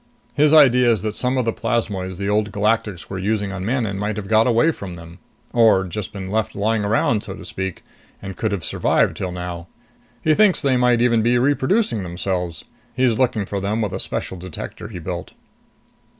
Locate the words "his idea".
0.33-0.91